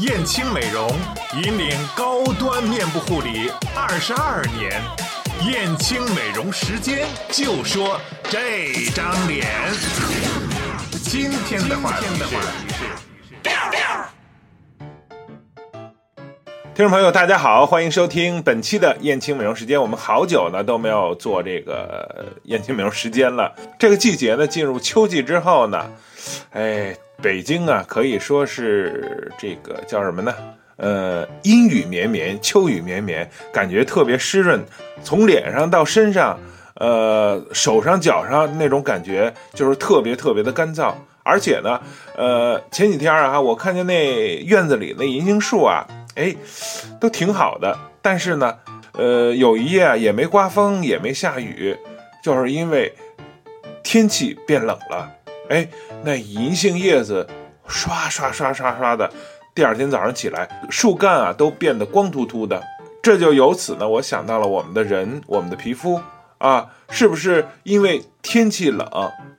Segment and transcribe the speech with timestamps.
[0.00, 0.88] 燕青美容
[1.42, 4.80] 引领高端面部护理二十二年，
[5.44, 9.44] 燕青美容时间就说这张脸。
[11.02, 12.36] 今天的话题是。
[16.74, 19.82] 听众朋友，大家好，欢迎收听本期的燕青美容时间。
[19.82, 23.52] 我们好久呢都没有做这个燕青美容时间了。
[23.80, 25.90] 这个季节呢进入秋季之后呢，
[26.52, 30.32] 哎，北京啊可以说是这个叫什么呢？
[30.76, 34.64] 呃，阴雨绵绵，秋雨绵绵，感觉特别湿润，
[35.02, 36.38] 从脸上到身上，
[36.74, 40.94] 呃，手上脚上那种感觉就是特别特别的干燥。
[41.24, 41.80] 而且呢，
[42.16, 45.84] 呃，前几天啊，我看见那院子里那银杏树啊。
[46.14, 46.34] 哎，
[47.00, 48.56] 都挺好的，但是呢，
[48.92, 51.76] 呃，有一夜啊也没刮风，也没下雨，
[52.22, 52.92] 就是因为
[53.82, 55.12] 天气变冷了。
[55.48, 55.68] 哎，
[56.04, 57.26] 那银杏叶子
[57.66, 59.10] 刷刷刷刷刷的，
[59.54, 62.62] 第二天早上起来，树干啊都变得光秃秃的。
[63.02, 66.00] 这就由此呢，我想到了我们的人，我们的皮肤
[66.38, 68.88] 啊，是不是因为天气冷，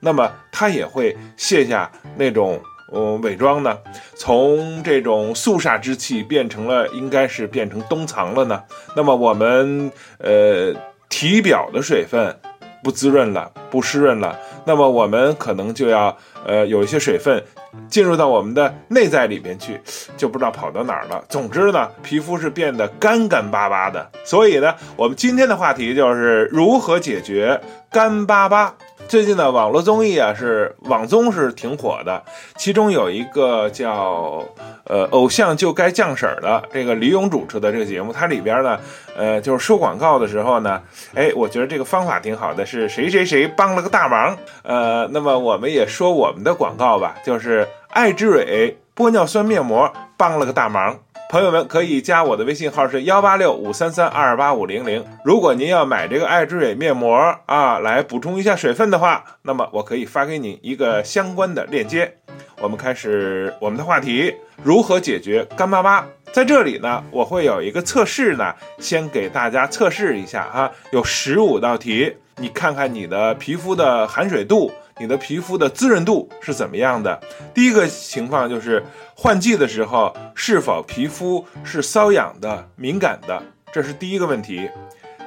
[0.00, 2.60] 那么它也会卸下那种。
[2.92, 3.78] 嗯，伪装呢，
[4.16, 8.60] 从这种肃杀之气变成了，应该是变成冬藏了呢。
[8.96, 10.74] 那么我们呃
[11.08, 12.36] 体表的水分
[12.82, 16.16] 不滋润了，不湿润了，那么我们可能就要
[16.46, 17.42] 呃有一些水分
[17.88, 19.80] 进入到我们的内在里面去，
[20.16, 21.24] 就不知道跑到哪儿了。
[21.28, 24.10] 总之呢，皮肤是变得干干巴巴的。
[24.24, 28.74] 所以呢，我们今天的话题就是如何解决干巴巴。
[29.08, 32.22] 最近的网络综艺啊，是网综是挺火的，
[32.56, 34.44] 其中有一个叫
[34.84, 38.78] 呃偶像就该降婶儿的这个李咏主持的这个节目，它里边呢，
[39.16, 40.80] 呃就是说广告的时候呢，
[41.14, 50.96] 哎，我觉得这个方法挺好的，是谁谁谁帮了个大忙，呃，那么我们也说我们的广告吧，就是爱之蕊玻尿酸面膜帮了个大忙。
[51.30, 55.04] 朋友们可以加我的微信号是幺八六五三三二八五零零。
[55.24, 62.12] 如果您要买这个爱之蕊面膜啊，来补充一下水分的话，那么我可以发给你一个相关的链接。
[62.60, 66.04] 我们开始我们的话题：如何解决干巴巴？
[66.32, 74.72] 在这里呢，我会有一个测试呢，先给大家测试一下哈，有十五道题，你看看你的皮肤的含水度。
[75.00, 77.18] 你的皮肤的滋润度是怎么样的？
[77.54, 78.84] 第一个情况就是
[79.16, 84.70] 换季的时候是否皮肤是瘙痒的、敏感的，这是第一个问题。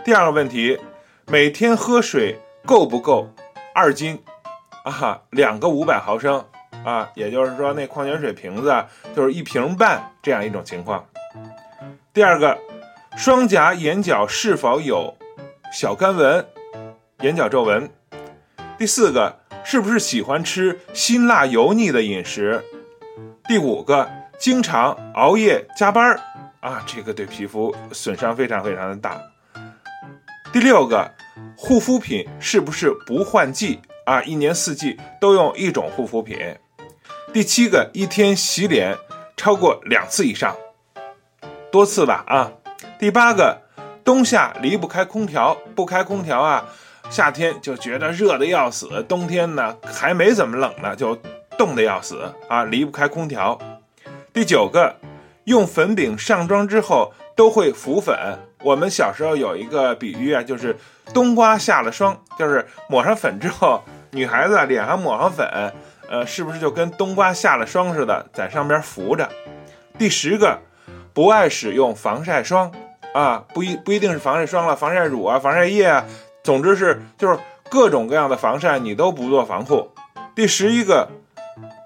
[0.05, 0.79] 第二个问题，
[1.25, 3.27] 每天喝水够不够？
[3.73, 4.21] 二斤
[4.83, 6.45] 啊，两个五百毫升
[6.85, 8.71] 啊，也就是说那矿泉水瓶子
[9.15, 11.03] 就是一瓶半这样一种情况。
[12.13, 12.55] 第二个，
[13.17, 15.17] 双颊、眼角是否有
[15.71, 16.45] 小干纹、
[17.21, 17.89] 眼角皱纹？
[18.77, 19.39] 第四个。
[19.63, 22.63] 是不是喜欢吃辛辣油腻的饮食？
[23.47, 26.19] 第五个，经常熬夜加班儿
[26.59, 29.19] 啊，这个对皮肤损伤非常非常的大。
[30.51, 31.09] 第六个，
[31.57, 34.21] 护肤品是不是不换季啊？
[34.23, 36.37] 一年四季都用一种护肤品。
[37.33, 38.95] 第七个，一天洗脸
[39.35, 40.55] 超过两次以上，
[41.71, 42.51] 多次吧啊。
[42.99, 43.61] 第八个，
[44.03, 46.69] 冬夏离不开空调，不开空调啊。
[47.09, 51.15] 夏天就觉得热的要死，冬天呢还没怎么冷呢，就
[51.57, 53.57] 冻得要死啊，离不开空调。
[54.33, 54.95] 第九个，
[55.43, 58.17] 用粉饼上妆之后都会浮粉。
[58.63, 60.75] 我们小时候有一个比喻啊，就是
[61.13, 65.45] 冬瓜下了霜，就是抹上粉之后，女孩子脸上抹上粉，
[66.09, 69.29] 呃，是不是就跟冬瓜下了霜似的，在上边浮着？
[69.99, 70.57] 第十个，
[71.13, 72.71] 不爱使用防晒霜
[73.13, 76.05] 啊，不一不一定是防晒霜了，防晒乳啊，防晒液啊。
[76.43, 77.39] 总之是就是
[77.69, 79.89] 各种各样的防晒你都不做防护。
[80.35, 81.07] 第十一个，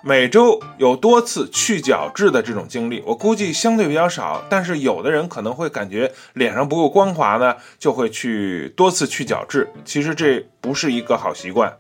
[0.03, 9.72] 每周有多次去角质的这种经历，我估计相对比较少，但是有的人可能会感觉脸上不够光滑呢，就会去多次去角质。
[9.85, 11.72] 其实这不是一个好习惯。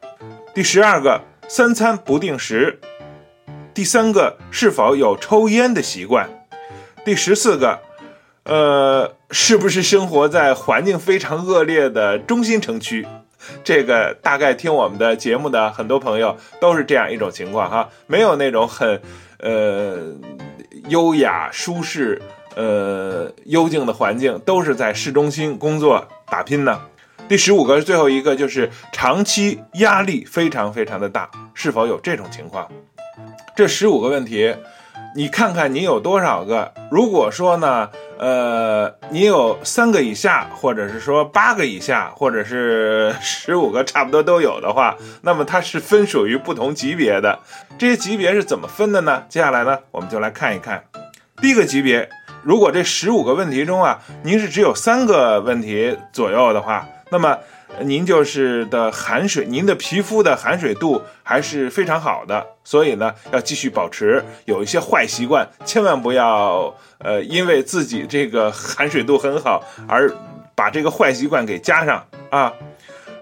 [0.53, 2.79] 第十二个，三餐不定时。
[3.73, 6.29] 第三个，是否有抽烟的习惯？
[7.03, 7.79] 第十四个。
[8.47, 13.05] 呃，是不是生活在环境非常恶劣的中心城区？
[13.61, 19.01] 这个大概听我们的节目的很多朋友都是这样一种情况哈，没有那种很
[19.39, 20.13] 呃
[20.87, 22.21] 优雅舒适
[22.55, 26.79] 呃幽静的环境，都是在市中心工作打拼呢。
[27.27, 32.65] 第十五个最后一个就是长期压力非常非常的大，是否有这种情况？
[33.57, 34.55] 这十五个问题。
[35.15, 36.71] 你看看你有多少个？
[36.91, 47.39] 如果说呢，呃，你有三个以下，或者是说八个以下，或者是 十五个，差不多都有的话，那么它是分属于不同级别的。
[47.77, 49.23] 这些级别是怎么分的呢？
[49.29, 50.83] 接下来呢，我们就来看一看。
[51.39, 52.09] 第一个级别，
[52.43, 57.37] 如果这十五个问题中啊，您是只有三个问题左右的话，那么
[57.81, 64.23] 您就是的含水，您的皮肤的含水度还是非常好的，所以呢，要继续保持。
[64.45, 70.11] 有一些坏习惯，千万不要呃，因为自己这个含水度很好而
[70.55, 72.51] 把这个坏习惯给加上啊。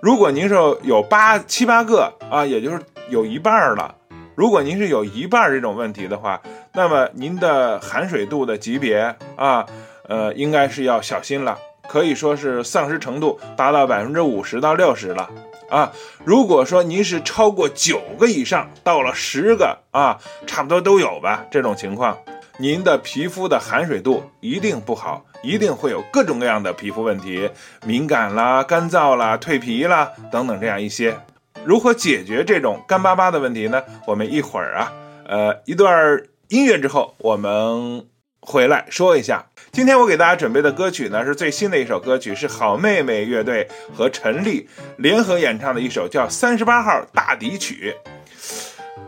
[0.01, 2.79] 如果您是有八七八个啊，也就是
[3.09, 3.95] 有一半了。
[4.35, 6.41] 如果您是有一半这种问题的话，
[6.73, 9.65] 那么您的含水度的级别啊，
[10.07, 11.57] 呃，应该是要小心了。
[11.87, 15.29] 可以说是丧失程度达到百分之五十到六十了
[15.69, 15.91] 啊！
[16.23, 21.45] 如果说您是超过九个以上，到了十个啊，差不多都有吧。
[21.49, 22.17] 这种情况，
[22.57, 27.49] 您的皮肤的含水度一定不好，一定会有各种各样的皮肤问题，
[27.85, 31.17] 敏感啦、干燥啦、蜕皮啦等等这样一些。
[31.63, 33.81] 如何解决这种干巴巴的问题呢？
[34.05, 34.93] 我们一会儿啊，
[35.27, 38.05] 呃，一段音乐之后，我们
[38.45, 39.43] 回来说一下。
[39.71, 47.93] 今天我给大家准备的歌曲呢，是最新的一首歌曲，是好妹妹乐队和陈粒联合演唱的一首叫《三十八号大笛曲》，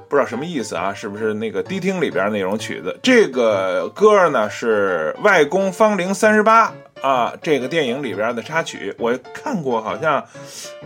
[0.09, 0.93] 不知道什么意思啊？
[0.93, 2.99] 是不是那个迪厅里边那种曲子？
[3.01, 6.73] 这个歌呢是《外公芳龄三十八》
[7.07, 8.93] 啊，这个电影里边的插曲。
[8.97, 10.25] 我看过，好像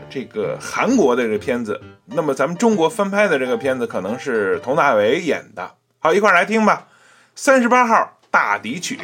[0.10, 5.72] 这个韩国的这个片子，那么咱们中国翻拍的这个片子可能是佟大为演的。
[5.98, 6.86] 好，一块来听吧，
[7.34, 8.96] 《三十八号大笛曲》。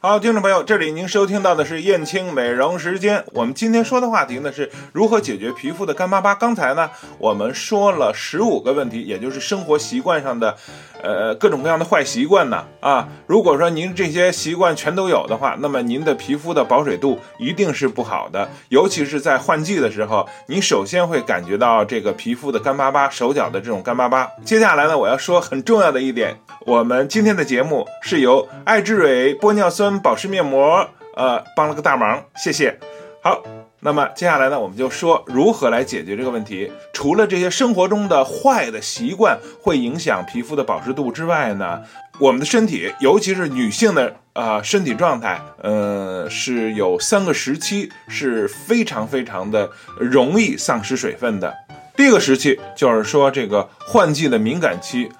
[0.00, 3.24] 好，听众朋友，这里您收听到的是燕青美容时间。
[3.32, 6.36] 我们今天说的话题呢，是如何解决皮肤的干巴巴。
[6.36, 6.88] 刚才呢，
[7.18, 10.56] 我们说了十五个问题，也就是生活习惯上的，
[11.02, 12.64] 呃，各种各样的坏习惯呢。
[12.78, 24.28] 啊，如果说您这些习惯全都有的话，那么您的皮肤的保水度一定是不好的，尤其是在换季的时候，你首先会感觉到这个皮肤的干巴巴，手脚的这种干巴巴。
[24.44, 26.36] 接下来呢，我要说很重要的一点，
[26.68, 29.98] 我们今天的节目是由爱之蕊玻尿酸。
[30.00, 32.78] 保湿面膜，呃，帮了个大忙，谢谢。
[33.22, 33.42] 好，
[33.80, 36.70] 那么接下来呢，我们就说如何来解决这个问题。
[36.92, 41.80] 除了这些生活中的坏的习惯会影响皮肤的保湿度之外呢，
[42.20, 51.54] 我们的身体，尤其是女性的呃身体状态，呃，是有三个时期是非常非常的容易丧失水分的。
[51.96, 55.10] 第一个时期就是说这个换季的敏感期。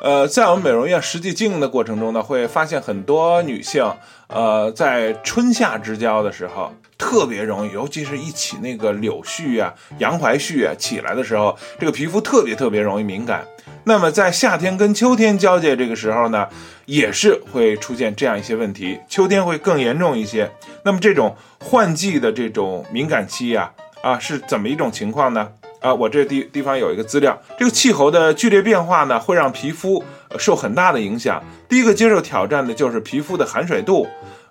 [0.00, 3.84] 呃，在我们美容院实际经营的过程中呢，会发现很多女性，
[4.28, 13.44] 呃，在春夏之交的时候特别容易，尤其是一起那个柳絮啊、杨槐絮啊起来的时候，这个皮肤特别特别容易敏感。
[13.84, 16.46] 那么在夏天跟秋天交界这个时候呢，
[16.86, 20.48] 也是会出现这样一些问题，秋天会更严重一些。
[20.84, 25.48] 那么这种换季的这种敏感期呀，啊，是怎么一种情况呢？
[25.80, 30.02] 啊，我这地地方有一个资料，这个气候的剧烈变化呢，会让皮肤
[30.38, 31.42] 受很大的影响。
[31.68, 34.06] 第一个接受挑战的就是皮肤的含水度，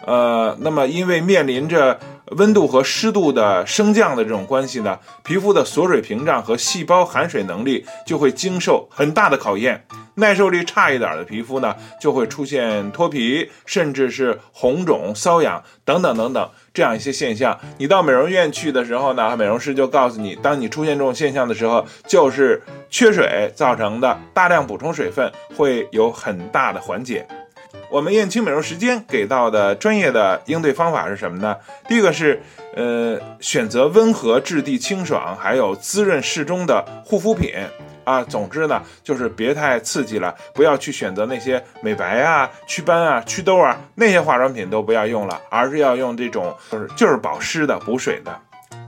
[0.07, 1.99] 呃，那么因为面临着
[2.37, 9.85] 温度和湿度的升降的这种关系呢，皮肤的锁水屏障和细胞含水能力就会经受很大的考验。
[10.15, 17.59] 耐受力差一点的皮肤呢，就会出现脱皮，甚至是红肿、瘙痒等等等等这样一些现象。
[17.77, 27.27] 你到美容院去的时候呢，美容师就告诉你，当你出现这种现象的时候，就是缺水造成的，大量补充水分会有很大的缓解。
[27.89, 31.55] 我们燕青美容时间给到的专业的应对方法是什么呢？
[31.87, 32.41] 第一个是，
[32.75, 37.53] 呃，选择温和、质地清爽，还有滋润适中的护肤品
[38.03, 38.21] 啊。
[38.23, 48.37] 总之呢，就是别太刺激了，不要去选择那些美白啊、祛斑啊、祛痘啊那些化妆品都不要用了，而是要用这种就是就是保湿的、补水的。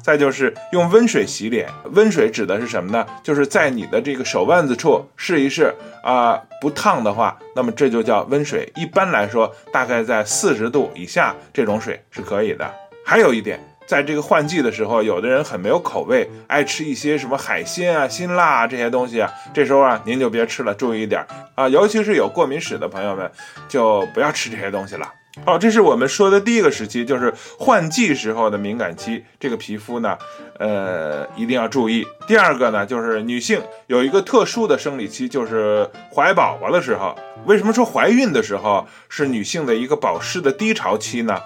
[0.02, 3.06] 再就是用温水洗脸，温水指的是什么呢？
[3.24, 8.72] 就是在你的这个手腕子处试一试啊，不烫的话，那么这就叫温水。
[8.76, 12.70] 一般来说，大概在四十度以下，这种水是可以的。
[13.06, 21.26] 还有一点，在这个换季的时候，有的人很没有口味，爱吃一些什么海鲜啊、辛辣啊这些东西啊，这时候啊，您就别吃了，注意一点
[21.56, 23.30] 啊，尤其是有过敏史的朋友们，
[23.68, 25.12] 就不要吃这些东西了。
[25.46, 29.24] 好，这是我们说的第一个时期，就是换季时候的敏感期。
[29.40, 30.16] 这个皮肤呢，
[30.60, 32.06] 呃，一定要注意。
[32.28, 37.18] 第二个呢，就是女性有一个特殊的生理期，就是怀宝宝的时候。
[37.46, 41.40] 为什么说怀孕的时候是女性的一个保湿的低潮期呢？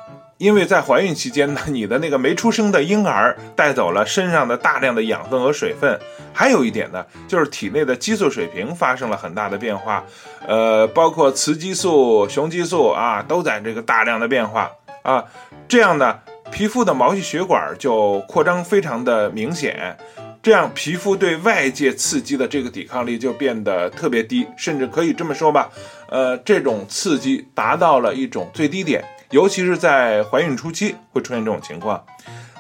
[0.44, 5.98] 因为在怀孕期间呢， 你的那个没出生的婴儿带走了身上的大量的养分和水分，
[6.34, 10.04] 还有一点呢，就是体内的激素水平发生了很大的变化，
[10.46, 14.70] 呃，包括雌激素、雄激素啊，都在这个大量的变化。
[15.04, 15.24] 啊，
[15.66, 16.20] 这样呢，
[16.52, 19.98] 皮肤的毛细血管就扩张非常的明显，
[20.42, 25.70] 这样皮肤对外界刺激的这个抵抗力就变得特别低，甚至可以这么说吧，
[26.10, 29.02] 呃，这种刺激达到了一种最低点。
[29.34, 32.06] 尤其是在怀孕初期会出现这种情况，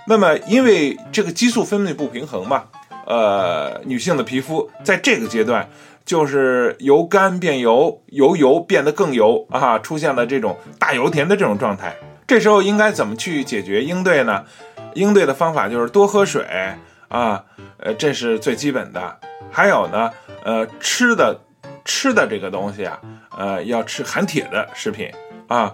[0.07, 2.63] 那么因为这个激素分泌不平衡嘛，
[3.05, 5.69] 呃，女性的皮肤在这个阶段
[6.03, 11.95] 就是由干变油，由油变得更油啊，出现了这种大油田的这种状态。
[12.25, 14.43] 这时候应该怎么去解决应对呢？
[14.95, 16.43] 应对的方法就是多喝水
[17.07, 17.43] 啊，
[17.77, 19.19] 呃，这是最基本的。
[19.51, 20.09] 还有呢，
[20.43, 21.39] 呃，吃的
[21.85, 22.99] 吃的这个东西啊，
[23.37, 25.11] 呃，要吃含铁的食品
[25.47, 25.71] 啊。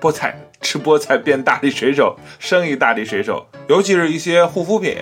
[0.00, 4.96] 菠菜吃菠菜变大力水手，生意大力水手，尤其是一些护肤品，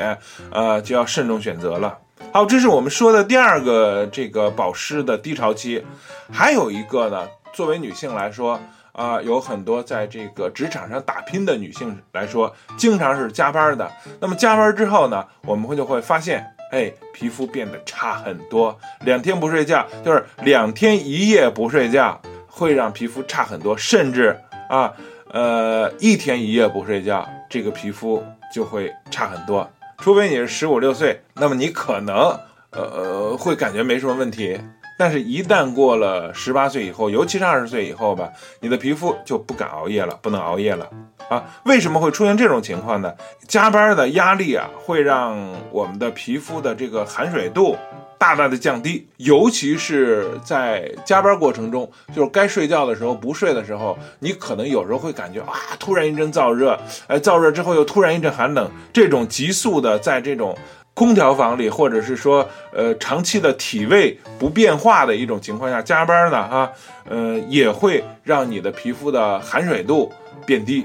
[0.51, 1.99] 呃，就要慎重选择了。
[2.33, 5.85] 好，这是我们说的第二个这个保湿的低潮期。
[6.31, 8.61] 还有一个呢，作为女性来说，
[8.93, 13.91] 啊，有很多在这个职场上打拼的女性来说，经常是加班的。
[14.21, 18.79] 那么加班之后呢，我们会就会发现，哎，皮肤变得差很多。
[19.05, 24.39] 两天不睡觉，就是两天一夜不睡觉，会让皮肤差很多，甚至。
[24.69, 24.95] 啊，
[25.31, 28.23] 呃，一天一夜不睡觉，这个皮肤
[28.55, 29.69] 就会差很多。
[29.99, 32.39] 除非你是十五六岁，那么你可能
[32.71, 34.61] 呃会感觉没什么问题。
[34.99, 40.91] 但是，一旦过了十八岁以后，尤其是二十岁以后吧，你的皮肤就不敢熬夜了，不能熬夜了
[41.29, 41.45] 啊。
[41.65, 43.15] 为什么会出现这种情况呢？
[43.47, 45.37] 加班的压力啊，会让
[45.71, 47.77] 我们的皮肤的这个含水度。
[48.21, 60.59] 大大的降低，尤其是在加班过程中，就是该睡觉的时候不睡的时候，你可能有时候会感觉啊，突然一阵燥热，哎，燥热之后又突然一阵寒冷，这种急速的在这种
[60.95, 66.73] 空调房里，或者是说呃长期的体位不变化的一种情况下加班呢，哈，
[67.09, 70.13] 呃，也会让你的皮肤的含水度
[70.45, 70.85] 变低。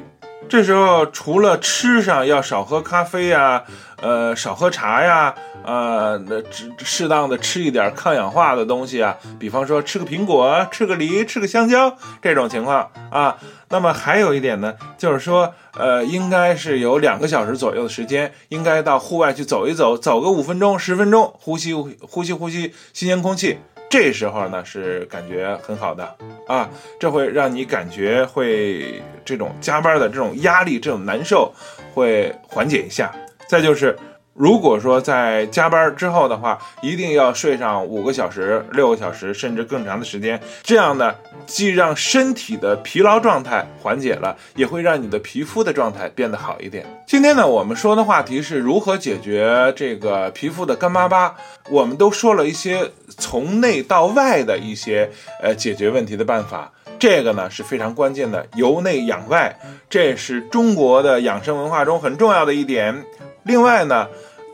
[0.50, 3.64] 这时候除了吃上要少喝咖啡呀，
[4.02, 5.34] 呃，少喝茶呀，
[5.66, 13.36] 呃，那适适当的吃一点抗氧化的东西啊，比方说吃个苹果，吃个梨，吃个香蕉这种情况啊。
[13.70, 23.58] 那么还有一点呢，就是说，呃，应该是有两个小时左右的时间，应该到户外去走一走，走个五分钟、十分钟，呼吸呼吸呼吸新鲜空气。
[23.94, 26.04] 这时候呢是感觉很好的
[26.48, 26.68] 啊，
[27.00, 31.54] 这会让你感觉会这种加班的这种压力、这种难受
[31.94, 33.14] 会缓解一下。
[33.48, 33.96] 再就是。
[34.34, 40.42] 如果说在加班之后的话，一定要睡上五个小时、六个小时，甚至更长的时间。
[40.64, 41.14] 这样呢，
[41.46, 46.84] 既让身体的疲劳状态缓解了，也会让你的皮肤的状态变得好一点。
[47.06, 51.36] 今天呢，我们说的话题是如何解决这个皮肤的干巴巴。
[51.70, 55.10] 我们都说了一些从内到外的一些
[55.42, 59.56] 呃解决问题的办法，这个呢是非常关键的，由内养外，
[59.88, 63.06] 这是中国的养生文化中很重要的一点。
[63.46, 64.08] 另外呢，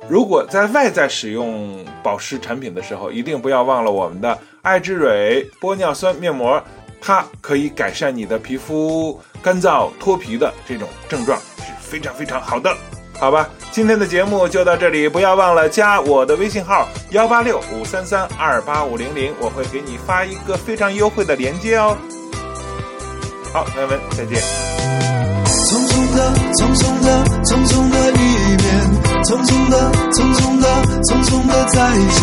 [0.08, 6.62] 如果在外在使用保湿产品的时候，一定不要忘了我们的爱之蕊玻尿酸面膜，
[7.00, 12.76] 它可以改善你的皮肤干燥脱皮的这种症状，是非常非常好的。
[13.20, 21.98] 好吧，今天的节目就到这里，不要忘了加我的微信号幺八六五三三二八五零零，我会给你发一个非常优惠的链接哦。
[23.54, 25.39] 好，朋友们，再见。
[25.50, 26.18] 匆匆的
[26.54, 27.08] 匆匆的
[27.44, 28.22] 匆匆的一
[28.58, 28.66] 面
[29.24, 29.76] 匆匆的
[30.12, 30.66] 匆匆的
[31.04, 32.18] 匆匆的再见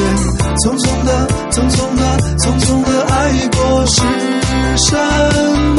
[0.59, 1.11] 匆匆的
[1.51, 2.03] 匆匆的
[2.39, 3.15] 匆匆的爱
[3.57, 3.97] 过是
[4.89, 4.89] 什
[5.77, 5.79] 么？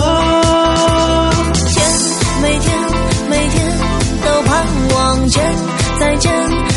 [1.67, 1.75] 天
[2.41, 2.65] 每天
[3.29, 3.55] 每天
[4.23, 4.49] 都盼
[4.95, 5.35] 望见
[5.99, 6.31] 再见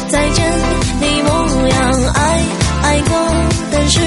[0.09, 0.39] 再见
[1.01, 1.29] 你模
[1.69, 1.79] 样
[2.15, 2.19] 爱
[2.83, 3.11] 爱过
[3.73, 4.01] 但是